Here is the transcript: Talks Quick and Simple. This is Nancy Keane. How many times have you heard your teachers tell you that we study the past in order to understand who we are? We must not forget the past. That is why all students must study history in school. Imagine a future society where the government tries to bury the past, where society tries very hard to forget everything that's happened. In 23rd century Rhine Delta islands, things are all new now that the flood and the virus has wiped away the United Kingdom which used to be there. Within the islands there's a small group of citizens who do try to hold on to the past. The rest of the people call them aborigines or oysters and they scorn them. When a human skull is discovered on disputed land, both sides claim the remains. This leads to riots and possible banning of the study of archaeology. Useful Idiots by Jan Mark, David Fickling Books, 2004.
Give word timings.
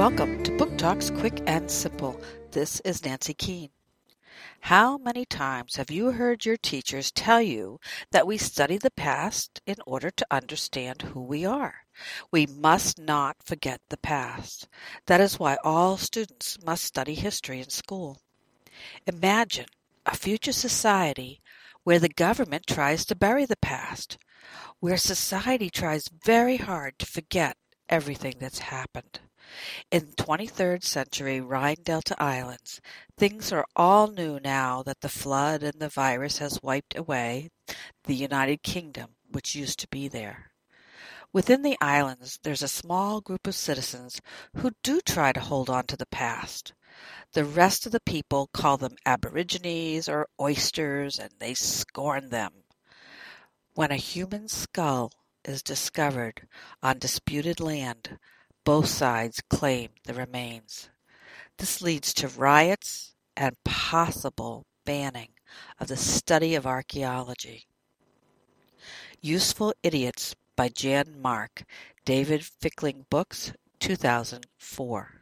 Talks 0.00 1.10
Quick 1.10 1.42
and 1.46 1.70
Simple. 1.70 2.18
This 2.52 2.80
is 2.86 3.04
Nancy 3.04 3.34
Keane. 3.34 3.68
How 4.60 4.96
many 4.96 5.26
times 5.26 5.76
have 5.76 5.90
you 5.90 6.12
heard 6.12 6.46
your 6.46 6.56
teachers 6.56 7.12
tell 7.12 7.42
you 7.42 7.78
that 8.10 8.26
we 8.26 8.38
study 8.38 8.78
the 8.78 8.90
past 8.92 9.60
in 9.66 9.76
order 9.86 10.10
to 10.10 10.26
understand 10.30 11.02
who 11.02 11.20
we 11.20 11.44
are? 11.44 11.84
We 12.30 12.46
must 12.46 12.98
not 12.98 13.42
forget 13.44 13.82
the 13.90 13.98
past. 13.98 14.68
That 15.04 15.20
is 15.20 15.38
why 15.38 15.58
all 15.62 15.98
students 15.98 16.56
must 16.64 16.84
study 16.84 17.14
history 17.14 17.60
in 17.60 17.68
school. 17.68 18.22
Imagine 19.06 19.66
a 20.06 20.16
future 20.16 20.52
society 20.52 21.42
where 21.84 21.98
the 21.98 22.08
government 22.08 22.66
tries 22.66 23.04
to 23.04 23.14
bury 23.14 23.44
the 23.44 23.58
past, 23.58 24.16
where 24.78 24.96
society 24.96 25.68
tries 25.68 26.08
very 26.08 26.56
hard 26.56 26.98
to 27.00 27.04
forget 27.04 27.58
everything 27.90 28.36
that's 28.40 28.60
happened. 28.60 29.20
In 29.90 30.12
23rd 30.12 30.84
century 30.84 31.40
Rhine 31.40 31.82
Delta 31.82 32.14
islands, 32.22 32.80
things 33.16 33.50
are 33.50 33.66
all 33.74 34.06
new 34.06 34.38
now 34.38 34.82
that 34.84 35.00
the 35.00 35.08
flood 35.08 35.62
and 35.62 35.80
the 35.80 35.88
virus 35.88 36.38
has 36.38 36.62
wiped 36.62 36.96
away 36.96 37.50
the 38.04 38.14
United 38.14 38.62
Kingdom 38.62 39.16
which 39.30 39.54
used 39.54 39.78
to 39.80 39.88
be 39.88 40.08
there. 40.08 40.52
Within 41.32 41.62
the 41.62 41.76
islands 41.80 42.38
there's 42.42 42.62
a 42.62 42.68
small 42.68 43.20
group 43.20 43.46
of 43.46 43.54
citizens 43.54 44.20
who 44.56 44.72
do 44.82 45.00
try 45.00 45.32
to 45.32 45.40
hold 45.40 45.70
on 45.70 45.86
to 45.86 45.96
the 45.96 46.06
past. 46.06 46.72
The 47.32 47.44
rest 47.44 47.86
of 47.86 47.92
the 47.92 48.00
people 48.00 48.48
call 48.52 48.76
them 48.76 48.96
aborigines 49.06 50.08
or 50.08 50.28
oysters 50.40 51.18
and 51.18 51.30
they 51.38 51.54
scorn 51.54 52.30
them. 52.30 52.64
When 53.74 53.92
a 53.92 53.96
human 53.96 54.48
skull 54.48 55.12
is 55.44 55.62
discovered 55.62 56.48
on 56.82 56.98
disputed 56.98 57.60
land, 57.60 58.18
both 58.70 58.86
sides 58.86 59.42
claim 59.50 59.88
the 60.04 60.14
remains. 60.14 60.90
This 61.58 61.82
leads 61.82 62.14
to 62.14 62.28
riots 62.28 63.16
and 63.36 63.56
possible 63.64 64.64
banning 64.86 65.30
of 65.80 65.88
the 65.88 65.96
study 65.96 66.54
of 66.54 66.68
archaeology. 66.68 67.66
Useful 69.20 69.74
Idiots 69.82 70.36
by 70.54 70.68
Jan 70.68 71.20
Mark, 71.20 71.64
David 72.04 72.44
Fickling 72.44 73.06
Books, 73.10 73.52
2004. 73.80 75.19